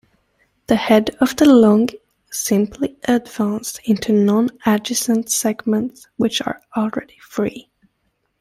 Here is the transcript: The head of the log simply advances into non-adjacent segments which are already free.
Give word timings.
The 0.65 0.77
head 0.77 1.11
of 1.19 1.35
the 1.35 1.45
log 1.45 1.91
simply 2.31 2.97
advances 3.07 3.79
into 3.83 4.11
non-adjacent 4.11 5.29
segments 5.31 6.07
which 6.17 6.41
are 6.41 6.59
already 6.75 7.19
free. 7.19 7.69